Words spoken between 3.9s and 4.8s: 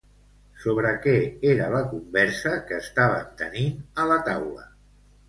a la taula?